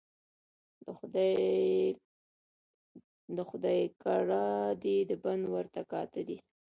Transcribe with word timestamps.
ـ 0.01 1.13
د 3.35 3.39
خداى 3.49 3.81
کړه 4.03 4.43
دي 4.83 4.97
د 5.09 5.11
بنده 5.23 5.47
ورته 5.55 5.81
کاته 5.91 6.21
دي. 6.27 6.37